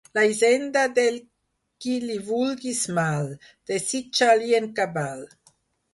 La 0.17 0.21
hisenda 0.27 0.85
del 0.99 1.17
qui 1.85 1.93
li 2.05 2.17
vulguis 2.31 2.81
mal, 3.01 3.31
desitja-l'hi 3.73 4.59
en 4.61 4.71
cabal. 4.81 5.25